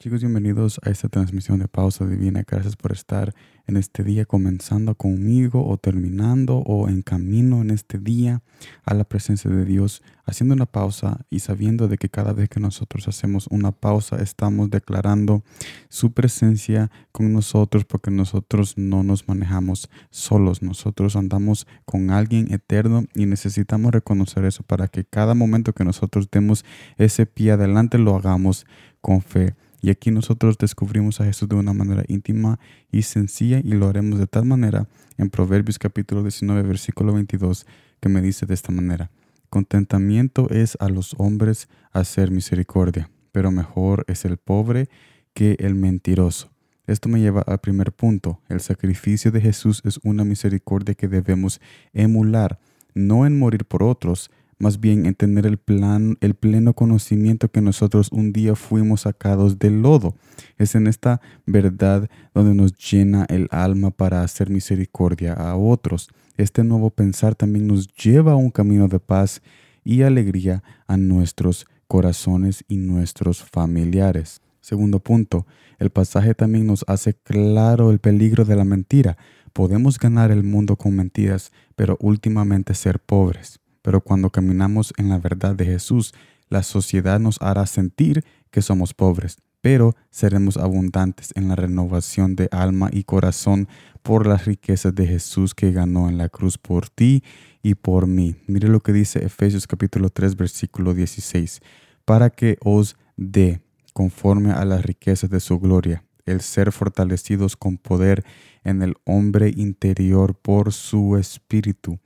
[0.00, 2.44] Chicos, bienvenidos a esta transmisión de Pausa Divina.
[2.46, 3.34] Gracias por estar
[3.66, 8.40] en este día comenzando conmigo o terminando o en camino en este día
[8.84, 12.60] a la presencia de Dios, haciendo una pausa y sabiendo de que cada vez que
[12.60, 15.42] nosotros hacemos una pausa estamos declarando
[15.88, 23.02] su presencia con nosotros porque nosotros no nos manejamos solos, nosotros andamos con alguien eterno
[23.16, 26.64] y necesitamos reconocer eso para que cada momento que nosotros demos
[26.98, 28.64] ese pie adelante lo hagamos
[29.00, 29.56] con fe.
[29.80, 32.58] Y aquí nosotros descubrimos a Jesús de una manera íntima
[32.90, 37.66] y sencilla y lo haremos de tal manera en Proverbios capítulo 19 versículo 22
[38.00, 39.10] que me dice de esta manera.
[39.50, 44.88] Contentamiento es a los hombres hacer misericordia, pero mejor es el pobre
[45.32, 46.50] que el mentiroso.
[46.86, 48.40] Esto me lleva al primer punto.
[48.48, 51.60] El sacrificio de Jesús es una misericordia que debemos
[51.92, 52.58] emular,
[52.94, 57.60] no en morir por otros, más bien en tener el, plan, el pleno conocimiento que
[57.60, 60.14] nosotros un día fuimos sacados del lodo.
[60.56, 66.08] Es en esta verdad donde nos llena el alma para hacer misericordia a otros.
[66.36, 69.42] Este nuevo pensar también nos lleva a un camino de paz
[69.84, 74.42] y alegría a nuestros corazones y nuestros familiares.
[74.60, 75.46] Segundo punto,
[75.78, 79.16] el pasaje también nos hace claro el peligro de la mentira.
[79.52, 83.60] Podemos ganar el mundo con mentiras, pero últimamente ser pobres.
[83.88, 86.12] Pero cuando caminamos en la verdad de Jesús,
[86.50, 92.50] la sociedad nos hará sentir que somos pobres, pero seremos abundantes en la renovación de
[92.52, 93.66] alma y corazón
[94.02, 97.24] por las riquezas de Jesús que ganó en la cruz por ti
[97.62, 98.36] y por mí.
[98.46, 101.62] Mire lo que dice Efesios capítulo 3 versículo 16,
[102.04, 103.62] para que os dé
[103.94, 108.22] conforme a las riquezas de su gloria el ser fortalecidos con poder
[108.64, 111.98] en el hombre interior por su espíritu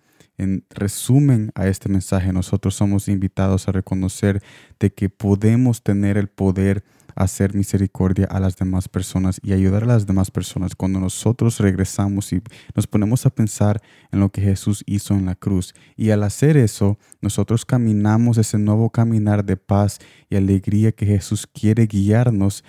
[0.43, 4.43] en resumen a este mensaje, nosotros somos invitados a reconocer
[4.79, 6.84] de que podemos tener el poder
[7.15, 12.33] hacer misericordia a las demás personas y ayudar a las demás personas cuando nosotros regresamos
[12.33, 12.43] y
[12.75, 13.81] nos ponemos a pensar
[14.11, 15.75] en lo que Jesús hizo en la cruz.
[15.97, 19.99] Y al hacer eso, nosotros caminamos ese nuevo caminar de paz
[20.31, 22.65] y alegría que Jesús quiere guiarnos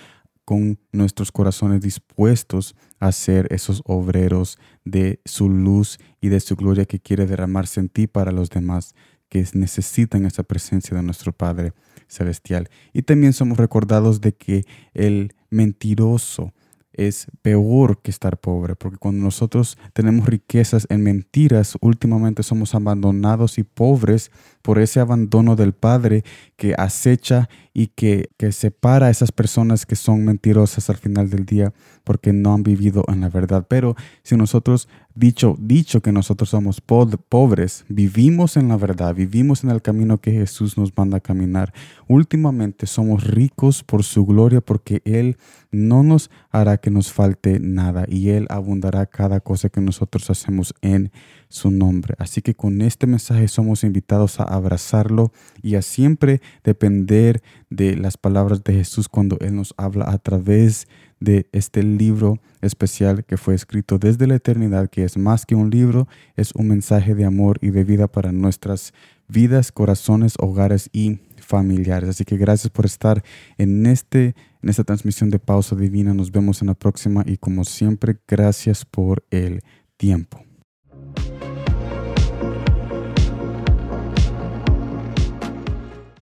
[0.46, 6.86] con nuestros corazones dispuestos a ser esos obreros de su luz y de su gloria
[6.86, 8.96] que quiere derramarse en ti para los demás
[9.30, 11.74] que necesitan esa presencia de nuestro Padre
[12.08, 12.70] Celestial.
[12.94, 16.54] Y también somos recordados de que el mentiroso,
[16.94, 23.58] es peor que estar pobre, porque cuando nosotros tenemos riquezas en mentiras, últimamente somos abandonados
[23.58, 26.24] y pobres por ese abandono del Padre
[26.56, 31.46] que acecha y que, que separa a esas personas que son mentirosas al final del
[31.46, 31.74] día
[32.04, 33.66] porque no han vivido en la verdad.
[33.68, 39.72] Pero si nosotros, dicho, dicho que nosotros somos pobres, vivimos en la verdad, vivimos en
[39.72, 41.74] el camino que Jesús nos manda a caminar,
[42.08, 45.38] últimamente somos ricos por su gloria porque Él
[45.72, 50.76] no nos hará que nos falte nada y Él abundará cada cosa que nosotros hacemos
[50.82, 51.12] en
[51.50, 52.16] su nombre.
[52.18, 57.44] Así que con este mensaje somos invitados a abrazarlo y a siempre depender
[57.76, 60.88] de las palabras de Jesús cuando Él nos habla a través
[61.20, 65.70] de este libro especial que fue escrito desde la eternidad, que es más que un
[65.70, 68.94] libro, es un mensaje de amor y de vida para nuestras
[69.28, 72.10] vidas, corazones, hogares y familiares.
[72.10, 73.24] Así que gracias por estar
[73.58, 76.14] en, este, en esta transmisión de Pausa Divina.
[76.14, 79.62] Nos vemos en la próxima y como siempre, gracias por el
[79.98, 80.43] tiempo.